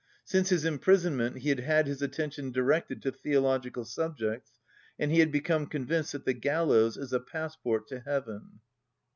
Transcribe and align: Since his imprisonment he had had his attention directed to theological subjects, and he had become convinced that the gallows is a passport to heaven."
Since 0.25 0.49
his 0.49 0.65
imprisonment 0.65 1.37
he 1.37 1.49
had 1.49 1.59
had 1.59 1.85
his 1.85 2.01
attention 2.01 2.51
directed 2.51 3.03
to 3.03 3.11
theological 3.11 3.85
subjects, 3.85 4.53
and 4.97 5.11
he 5.11 5.19
had 5.19 5.31
become 5.31 5.67
convinced 5.67 6.13
that 6.13 6.25
the 6.25 6.33
gallows 6.33 6.97
is 6.97 7.13
a 7.13 7.19
passport 7.19 7.87
to 7.89 7.99
heaven." 7.99 8.61